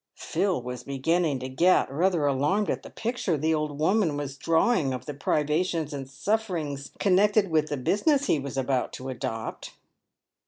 Phil 0.17 0.59
was 0.59 0.83
beginning 0.83 1.37
to 1.37 1.47
get 1.47 1.87
rather 1.91 2.25
alarmed 2.25 2.71
at 2.71 2.81
the 2.81 2.89
picture 2.89 3.37
the 3.37 3.53
old 3.53 3.79
woman 3.79 4.17
was 4.17 4.35
drawing 4.35 4.93
of 4.95 5.05
the 5.05 5.13
privations 5.13 5.93
and 5.93 6.09
sufferings 6.09 6.89
connected 6.97 7.51
with 7.51 7.67
the 7.69 7.77
business 7.77 8.25
he 8.25 8.39
was 8.39 8.57
about 8.57 8.91
to 8.93 9.09
adopt. 9.09 9.75